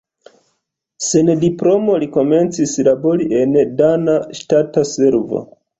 Sen 1.07 1.29
diplomo 1.43 1.99
li 2.05 2.09
komencis 2.17 2.75
labori 2.91 3.31
en 3.45 3.57
dana 3.85 4.21
ŝtata 4.41 4.91
servo. 4.99 5.49